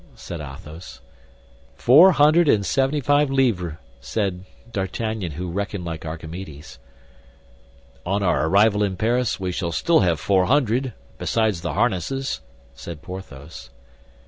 said 0.15 0.41
Athos. 0.41 0.99
"Four 1.75 2.13
hundred 2.13 2.49
and 2.49 2.65
seventy 2.65 3.01
five 3.01 3.29
livres," 3.29 3.75
said 3.99 4.45
D'Artagnan, 4.71 5.33
who 5.33 5.51
reckoned 5.51 5.85
like 5.85 6.07
Archimedes. 6.07 6.79
"On 8.03 8.23
our 8.23 8.47
arrival 8.47 8.81
in 8.81 8.97
Paris, 8.97 9.39
we 9.39 9.51
shall 9.51 9.71
still 9.71 9.99
have 9.99 10.19
four 10.19 10.45
hundred, 10.47 10.93
besides 11.19 11.61
the 11.61 11.73
harnesses," 11.73 12.41
said 12.73 13.03
Porthos. 13.03 13.69